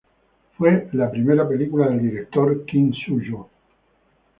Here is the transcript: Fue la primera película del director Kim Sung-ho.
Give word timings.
Fue 0.57 0.89
la 0.93 1.11
primera 1.11 1.47
película 1.47 1.87
del 1.87 2.01
director 2.01 2.65
Kim 2.65 2.91
Sung-ho. 2.91 3.51